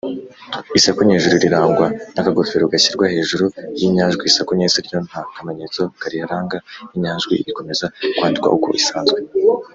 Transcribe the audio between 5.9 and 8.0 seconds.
kariranga, inyajwi ikomeza